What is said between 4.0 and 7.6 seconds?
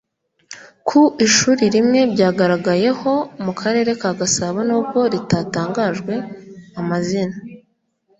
ka Gasabo nubwo ritatangajwe amazina